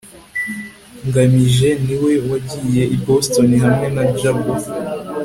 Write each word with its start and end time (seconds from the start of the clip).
ngamije 1.07 1.69
niwe 1.85 2.13
wagiye 2.29 2.83
i 2.95 2.97
boston 3.05 3.49
hamwe 3.63 3.87
na 3.95 4.03
jabo 4.17 4.51